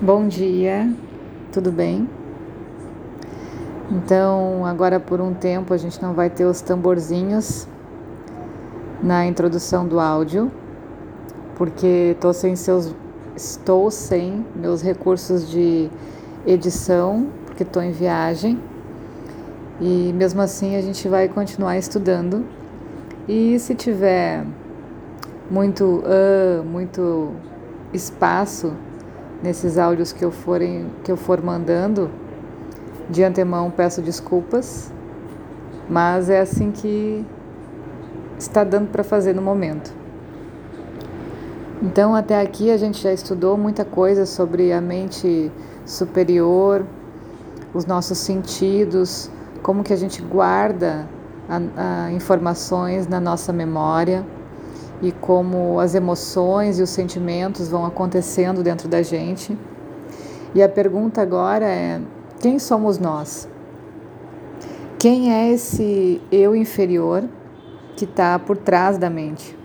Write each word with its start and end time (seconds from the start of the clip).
Bom 0.00 0.28
dia, 0.28 0.88
tudo 1.50 1.72
bem? 1.72 2.08
Então, 3.90 4.64
agora 4.64 5.00
por 5.00 5.20
um 5.20 5.34
tempo 5.34 5.74
a 5.74 5.76
gente 5.76 6.00
não 6.00 6.14
vai 6.14 6.30
ter 6.30 6.44
os 6.44 6.60
tamborzinhos 6.60 7.66
na 9.02 9.26
introdução 9.26 9.88
do 9.88 9.98
áudio, 9.98 10.52
porque 11.56 12.12
estou 12.14 12.32
sem 12.32 12.54
seus 12.54 12.94
estou 13.34 13.90
sem 13.90 14.46
meus 14.54 14.82
recursos 14.82 15.50
de 15.50 15.90
edição, 16.46 17.26
porque 17.44 17.64
estou 17.64 17.82
em 17.82 17.90
viagem. 17.90 18.56
E 19.80 20.12
mesmo 20.14 20.40
assim 20.40 20.76
a 20.76 20.80
gente 20.80 21.08
vai 21.08 21.28
continuar 21.28 21.76
estudando. 21.76 22.44
E 23.26 23.58
se 23.58 23.74
tiver 23.74 24.46
muito 25.50 26.04
uh, 26.04 26.62
muito 26.62 27.32
espaço 27.92 28.72
nesses 29.42 29.78
áudios 29.78 30.12
que 30.12 30.24
eu, 30.24 30.30
forem, 30.30 30.86
que 31.04 31.10
eu 31.10 31.16
for 31.16 31.42
mandando. 31.42 32.10
De 33.08 33.24
antemão 33.24 33.70
peço 33.70 34.02
desculpas, 34.02 34.92
mas 35.88 36.28
é 36.28 36.40
assim 36.40 36.70
que 36.70 37.24
está 38.38 38.62
dando 38.62 38.90
para 38.90 39.02
fazer 39.02 39.34
no 39.34 39.40
momento. 39.40 39.94
Então, 41.82 42.14
até 42.14 42.38
aqui 42.38 42.70
a 42.70 42.76
gente 42.76 43.00
já 43.00 43.12
estudou 43.12 43.56
muita 43.56 43.82
coisa 43.84 44.26
sobre 44.26 44.72
a 44.72 44.80
mente 44.80 45.50
superior, 45.86 46.84
os 47.72 47.86
nossos 47.86 48.18
sentidos, 48.18 49.30
como 49.62 49.82
que 49.82 49.92
a 49.92 49.96
gente 49.96 50.20
guarda 50.20 51.08
a, 51.48 52.06
a 52.06 52.12
informações 52.12 53.06
na 53.06 53.20
nossa 53.20 53.54
memória 53.54 54.22
e 55.00 55.12
como 55.12 55.78
as 55.78 55.94
emoções 55.94 56.78
e 56.78 56.82
os 56.82 56.90
sentimentos 56.90 57.68
vão 57.68 57.84
acontecendo 57.84 58.62
dentro 58.62 58.88
da 58.88 59.02
gente. 59.02 59.56
E 60.54 60.62
a 60.62 60.68
pergunta 60.68 61.22
agora 61.22 61.66
é: 61.66 62.00
quem 62.40 62.58
somos 62.58 62.98
nós? 62.98 63.48
Quem 64.98 65.32
é 65.32 65.52
esse 65.52 66.20
eu 66.32 66.56
inferior 66.56 67.24
que 67.96 68.04
está 68.04 68.38
por 68.38 68.56
trás 68.56 68.98
da 68.98 69.08
mente? 69.08 69.56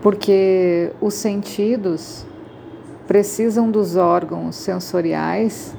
Porque 0.00 0.92
os 1.00 1.14
sentidos 1.14 2.26
precisam 3.06 3.70
dos 3.70 3.94
órgãos 3.94 4.56
sensoriais 4.56 5.76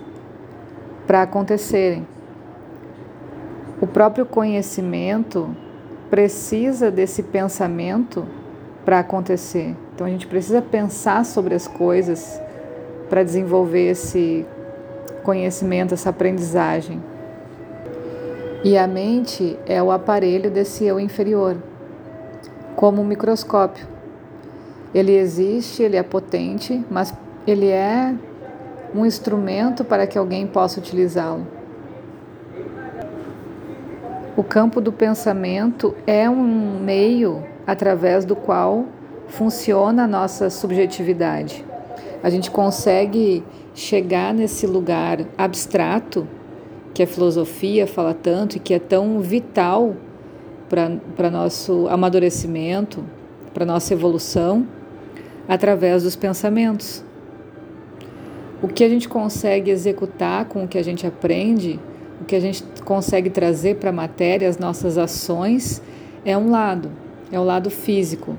para 1.06 1.24
acontecerem. 1.24 2.08
O 3.82 3.88
próprio 3.88 4.26
conhecimento 4.26 5.54
precisa 6.14 6.92
desse 6.92 7.24
pensamento 7.24 8.24
para 8.86 9.00
acontecer. 9.00 9.76
Então 9.96 10.06
a 10.06 10.10
gente 10.12 10.28
precisa 10.28 10.62
pensar 10.62 11.26
sobre 11.26 11.56
as 11.56 11.68
coisas 11.68 12.40
para 13.10 13.24
desenvolver 13.24 13.90
esse 13.90 14.46
conhecimento, 15.24 15.96
essa 15.96 16.12
aprendizagem. 16.12 17.02
E 18.64 18.78
a 18.78 18.86
mente 18.86 19.58
é 19.66 19.82
o 19.82 19.90
aparelho 19.90 20.52
desse 20.52 20.86
eu 20.86 21.00
inferior, 21.00 21.58
como 22.76 23.02
um 23.02 23.06
microscópio. 23.06 23.88
Ele 24.94 25.18
existe, 25.18 25.82
ele 25.82 25.98
é 25.98 26.04
potente, 26.04 26.86
mas 26.92 27.12
ele 27.48 27.70
é 27.70 28.14
um 28.94 29.04
instrumento 29.04 29.84
para 29.84 30.06
que 30.06 30.20
alguém 30.20 30.46
possa 30.46 30.80
utilizá-lo. 30.80 31.63
O 34.36 34.44
campo 34.44 34.82
do 34.82 34.92
pensamento 34.92 35.94
é 36.08 36.28
um 36.28 36.80
meio 36.80 37.44
através 37.68 38.26
do 38.26 38.36
qual 38.36 38.86
funciona 39.28 40.06
a 40.06 40.08
nossa 40.08 40.50
subjetividade. 40.50 41.64
A 42.24 42.32
gente 42.32 42.50
consegue 42.50 43.44
chegar 43.76 44.34
nesse 44.34 44.66
lugar 44.66 45.20
abstrato 45.38 46.28
que 46.96 47.04
a 47.04 47.08
filosofia 47.08 47.86
fala 47.86 48.16
tanto 48.16 48.58
e 48.58 48.60
que 48.60 48.74
é 48.74 48.80
tão 48.80 49.20
vital 49.20 49.96
para 50.68 51.30
nosso 51.30 51.88
amadurecimento, 51.88 53.04
para 53.54 53.66
nossa 53.66 53.94
evolução, 53.94 54.68
através 55.48 56.02
dos 56.02 56.16
pensamentos. 56.16 57.06
O 58.64 58.68
que 58.68 58.84
a 58.84 58.90
gente 58.90 59.08
consegue 59.08 59.70
executar 59.70 60.46
com 60.46 60.64
o 60.64 60.68
que 60.68 60.80
a 60.80 60.84
gente 60.84 61.06
aprende 61.06 61.80
o 62.22 62.26
que 62.26 62.36
a 62.36 62.40
gente 62.40 62.64
consegue 62.84 63.30
trazer 63.30 63.78
para 63.78 63.90
a 63.90 63.94
matéria, 63.94 64.48
as 64.48 64.58
nossas 64.58 64.98
ações, 64.98 65.82
é 66.26 66.38
um 66.38 66.52
lado, 66.52 66.92
é 67.32 67.40
o 67.40 67.44
lado 67.44 67.70
físico. 67.70 68.38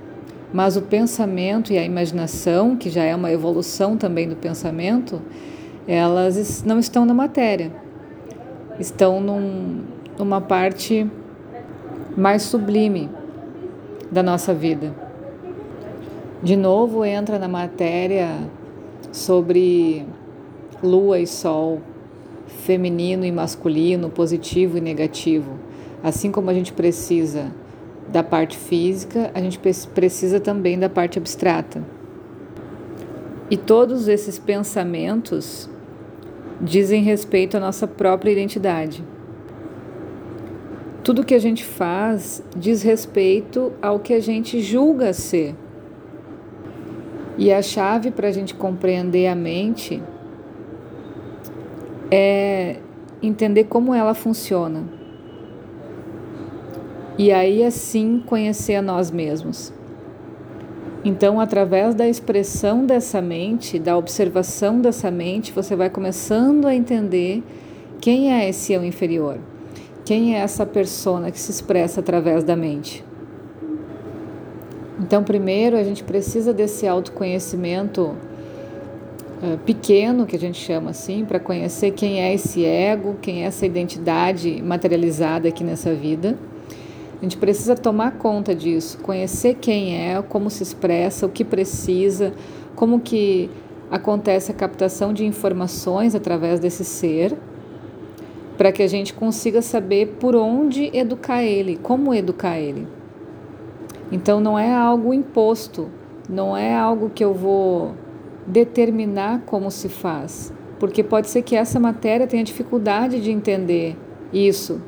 Mas 0.53 0.77
o 0.77 0.83
pensamento 0.83 1.73
e 1.73 1.79
a 1.79 1.85
imaginação, 1.85 2.77
que 2.77 2.89
já 2.89 3.03
é 3.03 3.15
uma 3.15 3.33
evolução 3.33 3.97
também 3.97 4.29
do 4.29 4.37
pensamento, 4.37 5.21
elas 5.87 6.63
não 6.65 6.79
estão 6.79 7.05
na 7.05 7.13
matéria, 7.13 7.73
estão 8.79 9.21
num, 9.21 9.83
numa 10.19 10.41
parte 10.41 11.11
mais 12.17 12.43
sublime 12.43 13.11
da 14.11 14.23
nossa 14.23 14.55
vida. 14.55 14.95
De 16.43 16.57
novo 16.57 17.05
entra 17.05 17.39
na 17.39 17.49
matéria 17.49 18.29
sobre 19.11 20.07
lua 20.83 21.19
e 21.19 21.27
sol, 21.27 21.81
feminino 22.65 23.27
e 23.27 23.31
masculino, 23.31 24.09
positivo 24.09 24.79
e 24.79 24.81
negativo. 24.81 25.59
Assim 26.03 26.31
como 26.31 26.49
a 26.49 26.55
gente 26.55 26.73
precisa 26.73 27.53
da 28.09 28.23
parte 28.23 28.57
física, 28.57 29.31
a 29.35 29.41
gente 29.41 29.59
precisa 29.95 30.41
também 30.41 30.79
da 30.79 30.89
parte 30.89 31.19
abstrata. 31.19 31.85
E 33.51 33.57
todos 33.57 34.09
esses 34.09 34.39
pensamentos 34.39 35.69
dizem 36.61 37.03
respeito 37.03 37.57
à 37.57 37.61
nossa 37.61 37.87
própria 37.87 38.31
identidade. 38.31 39.05
Tudo 41.03 41.25
que 41.25 41.35
a 41.35 41.39
gente 41.39 41.63
faz 41.63 42.43
diz 42.57 42.83
respeito 42.83 43.73
ao 43.83 43.99
que 43.99 44.15
a 44.15 44.21
gente 44.21 44.61
julga 44.61 45.13
ser. 45.13 45.55
E 47.37 47.53
a 47.53 47.61
chave 47.61 48.11
para 48.11 48.29
a 48.29 48.33
gente 48.33 48.55
compreender 48.55 49.27
a 49.27 49.35
mente 49.35 50.03
é 52.17 52.77
entender 53.21 53.65
como 53.65 53.93
ela 53.93 54.15
funciona. 54.15 54.85
E 57.19 57.33
aí 57.33 57.65
assim 57.65 58.23
conhecer 58.25 58.77
a 58.77 58.83
nós 58.83 59.11
mesmos. 59.11 59.73
Então, 61.05 61.41
através 61.41 61.93
da 61.93 62.09
expressão 62.09 62.87
dessa 62.87 63.21
mente, 63.21 63.81
da 63.81 63.97
observação 63.97 64.81
dessa 64.81 65.11
mente, 65.11 65.51
você 65.51 65.75
vai 65.75 65.91
começando 65.91 66.67
a 66.67 66.75
entender 66.75 67.43
quem 68.01 68.33
é 68.33 68.49
esse 68.49 68.73
eu 68.73 68.85
inferior. 68.85 69.39
Quem 70.05 70.37
é 70.37 70.39
essa 70.39 70.65
persona 70.65 71.33
que 71.33 71.41
se 71.41 71.51
expressa 71.51 71.99
através 71.99 72.45
da 72.45 72.55
mente? 72.55 73.05
Então, 75.01 75.25
primeiro, 75.25 75.77
a 75.77 75.83
gente 75.83 76.05
precisa 76.05 76.55
desse 76.55 76.87
autoconhecimento 76.87 78.15
pequeno, 79.65 80.27
que 80.27 80.37
a 80.37 80.39
gente 80.39 80.59
chama 80.59 80.91
assim, 80.91 81.25
para 81.25 81.39
conhecer 81.39 81.93
quem 81.93 82.21
é 82.21 82.35
esse 82.35 82.65
ego, 82.65 83.17
quem 83.21 83.45
é 83.45 83.47
essa 83.47 83.65
identidade 83.65 84.63
materializada 84.63 85.49
aqui 85.49 85.63
nessa 85.65 85.95
vida. 85.95 86.39
A 87.19 87.23
gente 87.25 87.37
precisa 87.37 87.75
tomar 87.75 88.19
conta 88.19 88.55
disso, 88.55 88.99
conhecer 88.99 89.55
quem 89.55 89.97
é, 89.97 90.21
como 90.23 90.51
se 90.51 90.63
expressa, 90.63 91.27
o 91.27 91.29
que 91.29 91.45
precisa, 91.45 92.33
como 92.75 93.01
que 93.01 93.51
acontece 93.91 94.51
a 94.51 94.55
captação 94.55 95.13
de 95.13 95.25
informações 95.25 96.15
através 96.15 96.61
desse 96.61 96.85
ser, 96.85 97.37
para 98.59 98.73
que 98.73 98.83
a 98.83 98.87
gente 98.87 99.15
consiga 99.15 99.63
saber 99.63 100.17
por 100.21 100.35
onde 100.37 100.91
educar 100.97 101.43
ele, 101.43 101.79
como 101.83 102.15
educar 102.15 102.59
ele. 102.59 102.87
Então 104.13 104.41
não 104.41 104.59
é 104.59 104.73
algo 104.73 105.15
imposto, 105.15 105.89
não 106.29 106.57
é 106.57 106.75
algo 106.75 107.11
que 107.11 107.25
eu 107.25 107.33
vou 107.33 107.95
determinar 108.47 109.43
como 109.47 109.71
se 109.71 109.89
faz, 109.89 110.53
porque 110.79 111.03
pode 111.03 111.29
ser 111.29 111.43
que 111.43 111.57
essa 111.57 111.81
matéria 111.81 112.27
tenha 112.27 112.45
dificuldade 112.45 113.21
de 113.21 113.31
entender 113.31 113.97
isso. 114.33 114.81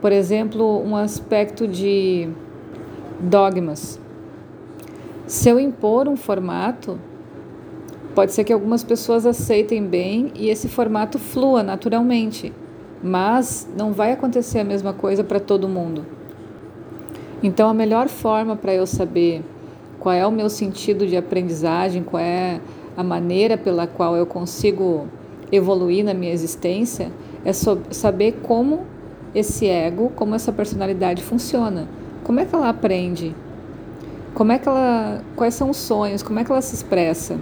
Por 0.00 0.12
exemplo, 0.12 0.82
um 0.82 0.96
aspecto 0.96 1.68
de 1.68 2.28
dogmas. 3.20 4.00
Se 5.26 5.48
eu 5.48 5.60
impor 5.60 6.08
um 6.08 6.16
formato, 6.16 6.98
pode 8.14 8.32
ser 8.32 8.44
que 8.44 8.52
algumas 8.52 8.82
pessoas 8.82 9.26
aceitem 9.26 9.84
bem 9.86 10.32
e 10.34 10.48
esse 10.48 10.68
formato 10.68 11.18
flua 11.18 11.62
naturalmente, 11.62 12.52
mas 13.02 13.68
não 13.76 13.92
vai 13.92 14.12
acontecer 14.12 14.58
a 14.58 14.64
mesma 14.64 14.92
coisa 14.92 15.22
para 15.22 15.38
todo 15.38 15.68
mundo. 15.68 16.04
Então, 17.42 17.68
a 17.68 17.74
melhor 17.74 18.08
forma 18.08 18.56
para 18.56 18.74
eu 18.74 18.86
saber 18.86 19.42
qual 19.98 20.14
é 20.14 20.26
o 20.26 20.32
meu 20.32 20.48
sentido 20.50 21.06
de 21.06 21.16
aprendizagem, 21.16 22.02
qual 22.02 22.22
é 22.22 22.60
a 23.00 23.02
maneira 23.02 23.56
pela 23.56 23.86
qual 23.86 24.14
eu 24.14 24.26
consigo 24.26 25.06
evoluir 25.50 26.04
na 26.04 26.12
minha 26.12 26.32
existência 26.32 27.10
é 27.44 27.52
saber 27.52 28.40
como 28.42 28.82
esse 29.34 29.66
ego, 29.66 30.12
como 30.14 30.34
essa 30.34 30.52
personalidade 30.52 31.22
funciona. 31.22 31.88
Como 32.22 32.40
é 32.40 32.44
que 32.44 32.54
ela 32.54 32.68
aprende? 32.68 33.34
Como 34.34 34.52
é 34.52 34.58
que 34.58 34.68
ela, 34.68 35.22
quais 35.34 35.54
são 35.54 35.70
os 35.70 35.78
sonhos? 35.78 36.22
Como 36.22 36.38
é 36.38 36.44
que 36.44 36.52
ela 36.52 36.60
se 36.60 36.74
expressa? 36.74 37.38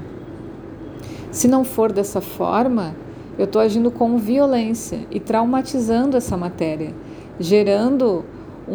Se 1.33 1.49
não 1.49 1.65
for 1.65 1.91
dessa 1.91 2.21
forma, 2.21 2.95
eu 3.37 3.45
estou 3.45 3.61
agindo 3.61 3.91
com 3.91 4.17
violência 4.17 5.01
e 5.11 5.19
traumatizando 5.19 6.17
essa 6.17 6.37
matéria, 6.37 6.95
gerando 7.41 8.25
um, 8.69 8.75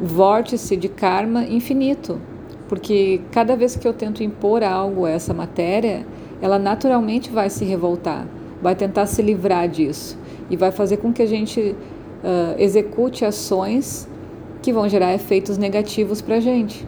um 0.00 0.06
vórtice 0.06 0.74
de 0.74 0.88
karma 0.88 1.44
infinito. 1.44 2.18
Porque 2.68 3.20
cada 3.32 3.56
vez 3.56 3.74
que 3.76 3.88
eu 3.88 3.94
tento 3.94 4.22
impor 4.22 4.62
algo 4.62 5.06
a 5.06 5.10
essa 5.10 5.32
matéria, 5.32 6.06
ela 6.40 6.58
naturalmente 6.58 7.30
vai 7.30 7.48
se 7.48 7.64
revoltar, 7.64 8.26
vai 8.62 8.74
tentar 8.74 9.06
se 9.06 9.22
livrar 9.22 9.68
disso 9.68 10.18
e 10.50 10.56
vai 10.56 10.70
fazer 10.70 10.98
com 10.98 11.12
que 11.12 11.22
a 11.22 11.26
gente 11.26 11.60
uh, 11.60 12.54
execute 12.58 13.24
ações 13.24 14.08
que 14.62 14.72
vão 14.72 14.88
gerar 14.88 15.14
efeitos 15.14 15.56
negativos 15.56 16.20
para 16.20 16.36
a 16.36 16.40
gente. 16.40 16.86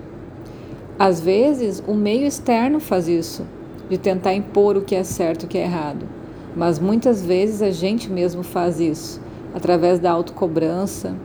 Às 0.98 1.20
vezes, 1.20 1.82
o 1.86 1.94
meio 1.94 2.26
externo 2.26 2.78
faz 2.78 3.08
isso, 3.08 3.46
de 3.88 3.96
tentar 3.96 4.34
impor 4.34 4.76
o 4.76 4.82
que 4.82 4.94
é 4.94 5.02
certo 5.02 5.42
e 5.42 5.46
o 5.46 5.48
que 5.48 5.58
é 5.58 5.62
errado. 5.62 6.06
Mas 6.54 6.78
muitas 6.78 7.24
vezes 7.24 7.62
a 7.62 7.70
gente 7.70 8.10
mesmo 8.10 8.42
faz 8.42 8.80
isso, 8.80 9.20
através 9.54 9.98
da 9.98 10.10
autocobrança, 10.10 11.16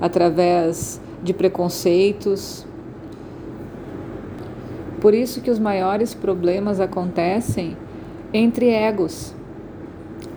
através 0.00 1.00
de 1.22 1.32
preconceitos. 1.32 2.66
Por 5.02 5.14
isso 5.14 5.40
que 5.40 5.50
os 5.50 5.58
maiores 5.58 6.14
problemas 6.14 6.78
acontecem 6.78 7.76
entre 8.32 8.68
egos, 8.68 9.34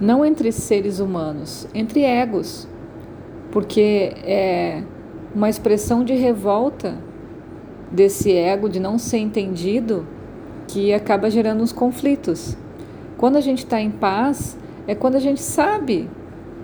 não 0.01 0.25
entre 0.25 0.51
seres 0.51 0.99
humanos, 0.99 1.67
entre 1.71 2.01
egos, 2.01 2.67
porque 3.51 4.13
é 4.23 4.81
uma 5.35 5.51
expressão 5.51 6.03
de 6.03 6.15
revolta 6.15 6.97
desse 7.91 8.31
ego 8.33 8.67
de 8.67 8.79
não 8.79 8.97
ser 8.97 9.19
entendido 9.19 10.03
que 10.67 10.91
acaba 10.91 11.29
gerando 11.29 11.61
uns 11.61 11.71
conflitos. 11.71 12.57
Quando 13.19 13.35
a 13.35 13.41
gente 13.41 13.59
está 13.59 13.79
em 13.79 13.91
paz, 13.91 14.57
é 14.87 14.95
quando 14.95 15.13
a 15.13 15.19
gente 15.19 15.43
sabe 15.43 16.09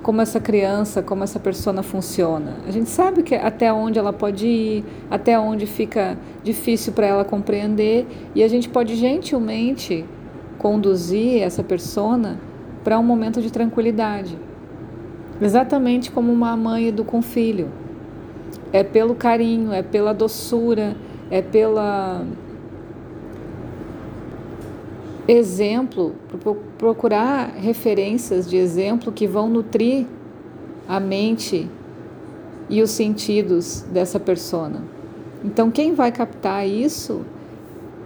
como 0.01 0.21
essa 0.21 0.39
criança, 0.39 1.01
como 1.01 1.23
essa 1.23 1.39
persona 1.39 1.83
funciona. 1.83 2.57
A 2.67 2.71
gente 2.71 2.89
sabe 2.89 3.21
que 3.21 3.35
até 3.35 3.71
onde 3.71 3.99
ela 3.99 4.11
pode 4.11 4.47
ir, 4.47 4.85
até 5.09 5.39
onde 5.39 5.65
fica 5.65 6.17
difícil 6.43 6.93
para 6.93 7.05
ela 7.05 7.23
compreender, 7.23 8.07
e 8.33 8.43
a 8.43 8.47
gente 8.47 8.67
pode 8.67 8.95
gentilmente 8.95 10.03
conduzir 10.57 11.41
essa 11.41 11.63
persona 11.63 12.39
para 12.83 12.97
um 12.97 13.03
momento 13.03 13.41
de 13.41 13.51
tranquilidade. 13.51 14.37
Exatamente 15.39 16.11
como 16.11 16.31
uma 16.31 16.55
mãe 16.55 16.87
educa 16.87 17.15
um 17.15 17.21
filho. 17.21 17.69
É 18.73 18.83
pelo 18.83 19.15
carinho, 19.15 19.73
é 19.73 19.81
pela 19.81 20.13
doçura, 20.13 20.95
é 21.29 21.41
pela 21.41 22.25
exemplo, 25.31 26.13
procurar 26.77 27.53
referências 27.55 28.49
de 28.49 28.57
exemplo 28.57 29.11
que 29.11 29.25
vão 29.25 29.49
nutrir 29.49 30.05
a 30.87 30.99
mente 30.99 31.69
e 32.69 32.81
os 32.81 32.91
sentidos 32.91 33.81
dessa 33.91 34.19
persona. 34.19 34.83
Então, 35.43 35.71
quem 35.71 35.93
vai 35.93 36.11
captar 36.11 36.67
isso 36.67 37.21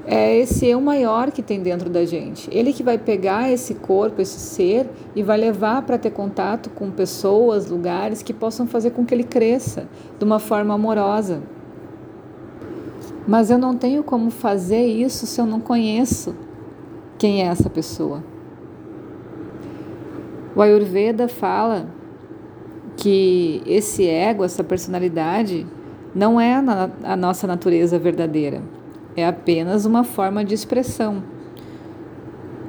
é 0.05 0.37
esse 0.37 0.67
eu 0.67 0.79
maior 0.79 1.31
que 1.31 1.41
tem 1.41 1.61
dentro 1.61 1.89
da 1.89 2.05
gente. 2.05 2.47
Ele 2.51 2.71
que 2.71 2.83
vai 2.83 2.97
pegar 2.97 3.51
esse 3.51 3.73
corpo, 3.73 4.21
esse 4.21 4.39
ser 4.39 4.87
e 5.15 5.23
vai 5.23 5.37
levar 5.37 5.81
para 5.81 5.97
ter 5.97 6.11
contato 6.11 6.69
com 6.69 6.91
pessoas, 6.91 7.67
lugares 7.67 8.21
que 8.21 8.33
possam 8.33 8.67
fazer 8.67 8.91
com 8.91 9.03
que 9.03 9.13
ele 9.13 9.23
cresça 9.23 9.87
de 10.17 10.23
uma 10.23 10.39
forma 10.39 10.73
amorosa. 10.73 11.41
Mas 13.27 13.49
eu 13.49 13.57
não 13.57 13.75
tenho 13.75 14.03
como 14.03 14.29
fazer 14.29 14.85
isso 14.85 15.25
se 15.25 15.41
eu 15.41 15.45
não 15.47 15.59
conheço 15.59 16.35
quem 17.17 17.41
é 17.41 17.45
essa 17.45 17.69
pessoa. 17.69 18.23
O 20.55 20.61
Ayurveda 20.61 21.27
fala 21.27 21.87
que 22.95 23.61
esse 23.65 24.07
ego, 24.07 24.43
essa 24.43 24.63
personalidade, 24.63 25.67
não 26.13 26.39
é 26.39 26.55
a, 27.03 27.15
nossa 27.17 27.45
natureza 27.45 27.99
verdadeira, 27.99 28.61
é 29.17 29.27
apenas 29.27 29.85
uma 29.85 30.03
forma 30.03 30.45
de 30.45 30.53
expressão. 30.53 31.21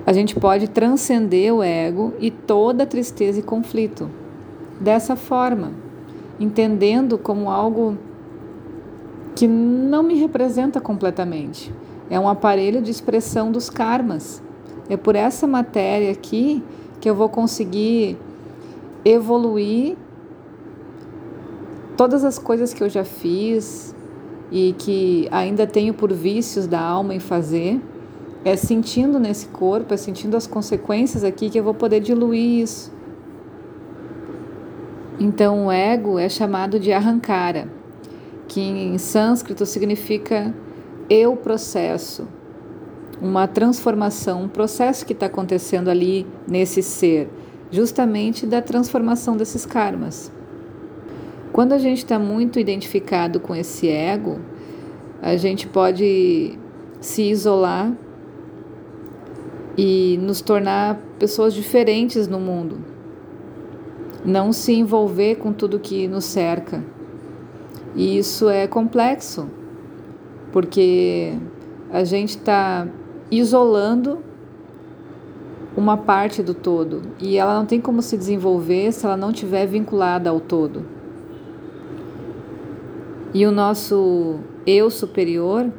A 0.04 0.12
gente 0.12 0.34
pode 0.34 0.68
transcender 0.68 1.54
o 1.54 1.62
ego 1.62 2.12
e 2.18 2.30
toda 2.30 2.86
tristeza 2.86 3.38
e 3.38 3.42
conflito 3.42 4.10
dessa 4.80 5.14
forma, 5.14 5.72
entendendo 6.38 7.16
como 7.16 7.50
algo 7.50 7.96
que 9.34 9.46
não 9.46 10.02
me 10.02 10.18
representa 10.18 10.80
completamente. 10.80 11.72
É 12.08 12.18
um 12.18 12.28
aparelho 12.28 12.80
de 12.80 12.90
expressão 12.90 13.50
dos 13.50 13.68
karmas. 13.68 14.42
É 14.88 14.96
por 14.96 15.16
essa 15.16 15.46
matéria 15.46 16.12
aqui 16.12 16.62
que 17.00 17.10
eu 17.10 17.14
vou 17.14 17.28
conseguir 17.28 18.16
evoluir 19.04 19.96
todas 21.96 22.24
as 22.24 22.38
coisas 22.38 22.72
que 22.72 22.82
eu 22.82 22.88
já 22.88 23.04
fiz 23.04 23.94
e 24.50 24.74
que 24.78 25.28
ainda 25.30 25.66
tenho 25.66 25.94
por 25.94 26.12
vícios 26.12 26.66
da 26.66 26.80
alma 26.80 27.14
em 27.14 27.20
fazer. 27.20 27.80
É 28.44 28.54
sentindo 28.54 29.18
nesse 29.18 29.48
corpo, 29.48 29.92
é 29.92 29.96
sentindo 29.96 30.36
as 30.36 30.46
consequências 30.46 31.24
aqui 31.24 31.50
que 31.50 31.58
eu 31.58 31.64
vou 31.64 31.74
poder 31.74 32.00
diluir 32.00 32.62
isso. 32.62 32.92
Então, 35.18 35.66
o 35.66 35.72
ego 35.72 36.18
é 36.18 36.28
chamado 36.28 36.78
de 36.78 36.92
arrancara, 36.92 37.68
que 38.46 38.60
em 38.60 38.98
sânscrito 38.98 39.64
significa 39.64 40.54
eu 41.08 41.36
processo, 41.36 42.26
uma 43.20 43.46
transformação, 43.46 44.42
um 44.42 44.48
processo 44.48 45.06
que 45.06 45.12
está 45.12 45.26
acontecendo 45.26 45.88
ali 45.88 46.26
nesse 46.46 46.82
ser, 46.82 47.30
justamente 47.70 48.46
da 48.46 48.60
transformação 48.60 49.36
desses 49.36 49.64
karmas. 49.64 50.30
Quando 51.52 51.72
a 51.72 51.78
gente 51.78 51.98
está 51.98 52.18
muito 52.18 52.60
identificado 52.60 53.40
com 53.40 53.54
esse 53.54 53.88
ego, 53.88 54.40
a 55.22 55.36
gente 55.36 55.66
pode 55.66 56.58
se 57.00 57.22
isolar 57.22 57.92
e 59.76 60.18
nos 60.20 60.40
tornar 60.40 61.00
pessoas 61.18 61.54
diferentes 61.54 62.28
no 62.28 62.38
mundo, 62.38 62.78
não 64.24 64.52
se 64.52 64.72
envolver 64.72 65.36
com 65.36 65.52
tudo 65.52 65.78
que 65.78 66.08
nos 66.08 66.24
cerca. 66.24 66.84
E 67.94 68.18
isso 68.18 68.48
é 68.50 68.66
complexo, 68.66 69.48
porque 70.56 71.34
a 71.92 72.02
gente 72.02 72.30
está 72.30 72.88
isolando 73.30 74.20
uma 75.76 75.98
parte 75.98 76.42
do 76.42 76.54
todo 76.54 77.02
e 77.20 77.36
ela 77.36 77.58
não 77.58 77.66
tem 77.66 77.78
como 77.78 78.00
se 78.00 78.16
desenvolver 78.16 78.90
se 78.90 79.04
ela 79.04 79.18
não 79.18 79.32
estiver 79.32 79.66
vinculada 79.66 80.30
ao 80.30 80.40
todo. 80.40 80.86
E 83.34 83.44
o 83.44 83.52
nosso 83.52 84.38
eu 84.66 84.88
superior, 84.88 85.70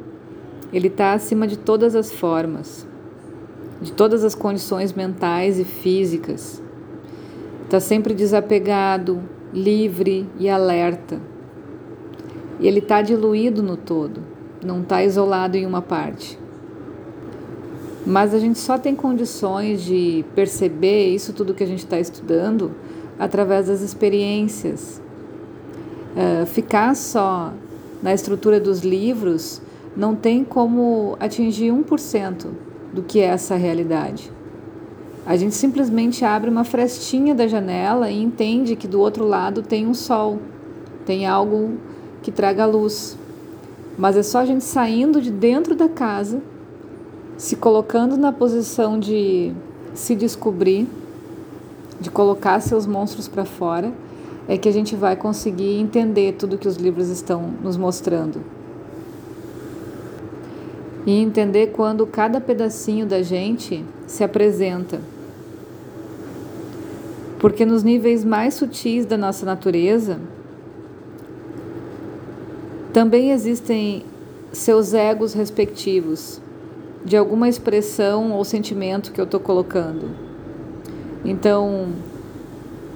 ele 0.72 0.86
está 0.86 1.12
acima 1.12 1.48
de 1.48 1.58
todas 1.58 1.96
as 1.96 2.12
formas, 2.12 2.86
de 3.82 3.90
todas 3.90 4.22
as 4.22 4.36
condições 4.36 4.92
mentais 4.92 5.58
e 5.58 5.64
físicas. 5.64 6.62
Está 7.64 7.80
sempre 7.80 8.14
desapegado, 8.14 9.20
livre 9.52 10.24
e 10.38 10.48
alerta. 10.48 11.20
E 12.60 12.68
ele 12.68 12.78
está 12.78 13.02
diluído 13.02 13.60
no 13.60 13.76
todo 13.76 14.27
não 14.64 14.82
está 14.82 15.02
isolado 15.02 15.56
em 15.56 15.66
uma 15.66 15.82
parte. 15.82 16.38
Mas 18.06 18.32
a 18.32 18.38
gente 18.38 18.58
só 18.58 18.78
tem 18.78 18.94
condições 18.94 19.82
de 19.82 20.24
perceber 20.34 21.08
isso 21.14 21.32
tudo 21.32 21.52
que 21.52 21.62
a 21.62 21.66
gente 21.66 21.84
está 21.84 22.00
estudando 22.00 22.72
através 23.18 23.66
das 23.66 23.80
experiências. 23.82 25.02
Uh, 26.16 26.46
ficar 26.46 26.96
só 26.96 27.52
na 28.02 28.14
estrutura 28.14 28.58
dos 28.58 28.80
livros 28.80 29.60
não 29.96 30.14
tem 30.14 30.44
como 30.44 31.16
atingir 31.20 31.70
1% 31.70 32.46
do 32.92 33.02
que 33.02 33.20
é 33.20 33.24
essa 33.24 33.56
realidade. 33.56 34.32
A 35.26 35.36
gente 35.36 35.54
simplesmente 35.54 36.24
abre 36.24 36.48
uma 36.48 36.64
frestinha 36.64 37.34
da 37.34 37.46
janela 37.46 38.10
e 38.10 38.22
entende 38.22 38.74
que 38.74 38.88
do 38.88 38.98
outro 38.98 39.26
lado 39.26 39.60
tem 39.60 39.86
um 39.86 39.92
sol, 39.92 40.38
tem 41.04 41.26
algo 41.26 41.76
que 42.22 42.32
traga 42.32 42.64
luz. 42.64 43.17
Mas 43.98 44.16
é 44.16 44.22
só 44.22 44.38
a 44.38 44.44
gente 44.46 44.62
saindo 44.62 45.20
de 45.20 45.28
dentro 45.28 45.74
da 45.74 45.88
casa, 45.88 46.40
se 47.36 47.56
colocando 47.56 48.16
na 48.16 48.32
posição 48.32 48.96
de 48.98 49.52
se 49.92 50.14
descobrir, 50.14 50.86
de 52.00 52.08
colocar 52.08 52.60
seus 52.60 52.86
monstros 52.86 53.26
para 53.26 53.44
fora, 53.44 53.92
é 54.46 54.56
que 54.56 54.68
a 54.68 54.72
gente 54.72 54.94
vai 54.94 55.16
conseguir 55.16 55.80
entender 55.80 56.34
tudo 56.34 56.56
que 56.56 56.68
os 56.68 56.76
livros 56.76 57.08
estão 57.08 57.52
nos 57.62 57.76
mostrando. 57.76 58.40
E 61.04 61.20
entender 61.20 61.68
quando 61.68 62.06
cada 62.06 62.40
pedacinho 62.40 63.04
da 63.04 63.20
gente 63.20 63.84
se 64.06 64.22
apresenta. 64.22 65.00
Porque 67.40 67.64
nos 67.64 67.82
níveis 67.82 68.24
mais 68.24 68.54
sutis 68.54 69.04
da 69.04 69.16
nossa 69.16 69.44
natureza, 69.44 70.18
também 72.92 73.30
existem 73.30 74.04
seus 74.52 74.94
egos 74.94 75.34
respectivos, 75.34 76.40
de 77.04 77.16
alguma 77.16 77.48
expressão 77.48 78.32
ou 78.32 78.44
sentimento 78.44 79.12
que 79.12 79.20
eu 79.20 79.24
estou 79.24 79.40
colocando. 79.40 80.10
Então, 81.24 81.88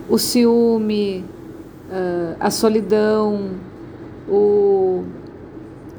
o 0.08 0.18
ciúme, 0.18 1.24
ah, 1.90 2.36
a 2.40 2.50
solidão, 2.50 3.50
o, 4.28 5.04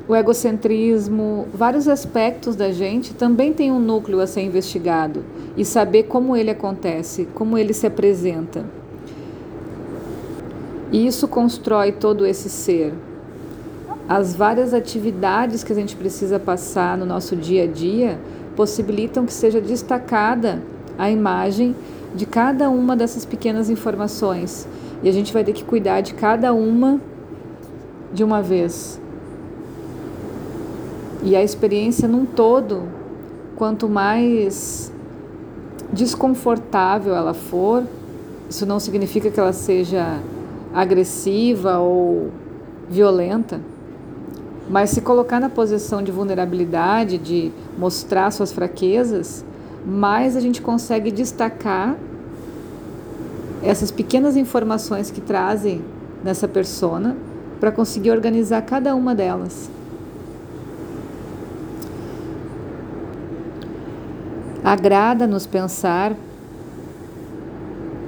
o 0.07 0.15
egocentrismo, 0.15 1.47
vários 1.53 1.87
aspectos 1.87 2.55
da 2.55 2.71
gente 2.71 3.13
também 3.13 3.53
tem 3.53 3.71
um 3.71 3.79
núcleo 3.79 4.19
a 4.19 4.27
ser 4.27 4.41
investigado 4.41 5.23
e 5.55 5.63
saber 5.63 6.03
como 6.03 6.35
ele 6.35 6.49
acontece, 6.49 7.27
como 7.33 7.57
ele 7.57 7.73
se 7.73 7.85
apresenta. 7.85 8.65
E 10.91 11.07
isso 11.07 11.27
constrói 11.27 11.91
todo 11.91 12.25
esse 12.25 12.49
ser. 12.49 12.93
As 14.07 14.35
várias 14.35 14.73
atividades 14.73 15.63
que 15.63 15.71
a 15.71 15.75
gente 15.75 15.95
precisa 15.95 16.37
passar 16.39 16.97
no 16.97 17.05
nosso 17.05 17.35
dia 17.35 17.63
a 17.63 17.67
dia 17.67 18.19
possibilitam 18.55 19.25
que 19.25 19.33
seja 19.33 19.61
destacada 19.61 20.61
a 20.97 21.09
imagem 21.09 21.75
de 22.13 22.25
cada 22.25 22.69
uma 22.69 22.95
dessas 22.95 23.25
pequenas 23.25 23.69
informações. 23.69 24.67
E 25.01 25.09
a 25.09 25.11
gente 25.11 25.33
vai 25.33 25.43
ter 25.43 25.53
que 25.53 25.63
cuidar 25.63 26.01
de 26.01 26.13
cada 26.13 26.53
uma 26.53 26.99
de 28.13 28.23
uma 28.23 28.41
vez. 28.41 28.99
E 31.23 31.35
a 31.35 31.43
experiência 31.43 32.07
num 32.07 32.25
todo, 32.25 32.83
quanto 33.55 33.87
mais 33.87 34.91
desconfortável 35.91 37.15
ela 37.15 37.33
for, 37.33 37.83
isso 38.49 38.65
não 38.65 38.79
significa 38.79 39.31
que 39.31 39.39
ela 39.39 39.53
seja 39.53 40.19
agressiva 40.73 41.79
ou 41.79 42.29
violenta, 42.89 43.61
mas 44.73 44.89
se 44.89 45.01
colocar 45.01 45.39
na 45.39 45.49
posição 45.49 46.01
de 46.01 46.11
vulnerabilidade, 46.11 47.19
de 47.19 47.51
mostrar 47.77 48.31
suas 48.31 48.51
fraquezas, 48.51 49.45
mais 49.85 50.35
a 50.35 50.39
gente 50.39 50.63
consegue 50.63 51.11
destacar 51.11 51.95
essas 53.61 53.91
pequenas 53.91 54.35
informações 54.35 55.11
que 55.11 55.21
trazem 55.21 55.83
nessa 56.23 56.47
persona 56.47 57.15
para 57.59 57.71
conseguir 57.71 58.09
organizar 58.09 58.63
cada 58.63 58.95
uma 58.95 59.13
delas. 59.13 59.69
Agrada-nos 64.63 65.45
pensar 65.45 66.15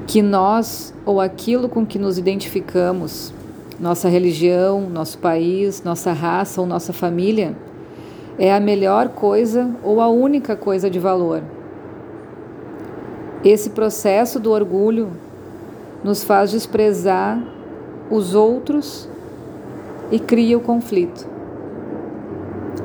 que 0.08 0.24
nós 0.24 0.92
ou 1.06 1.22
aquilo 1.22 1.70
com 1.70 1.86
que 1.86 2.00
nos 2.00 2.18
identificamos, 2.18 3.32
nossa 3.80 4.08
religião, 4.08 4.90
nosso 4.90 5.18
país, 5.18 5.84
nossa 5.84 6.14
raça 6.14 6.62
ou 6.62 6.68
nossa 6.68 6.94
família, 6.94 7.56
é 8.38 8.54
a 8.54 8.60
melhor 8.60 9.10
coisa 9.10 9.70
ou 9.84 10.02
a 10.02 10.08
única 10.08 10.56
coisa 10.56 10.90
de 10.90 11.00
valor. 11.00 11.42
Esse 13.44 13.70
processo 13.70 14.40
do 14.40 14.52
orgulho 14.52 15.12
nos 16.04 16.24
faz 16.24 16.52
desprezar 16.52 17.42
os 18.10 18.34
outros 18.36 19.08
e 20.12 20.20
cria 20.20 20.58
o 20.58 20.62
conflito. 20.62 21.28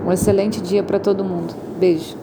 Um 0.06 0.12
excelente 0.12 0.61
dia 0.61 0.82
para 0.82 0.99
todo 0.99 1.25
mundo. 1.25 1.54
Beijo. 1.78 2.19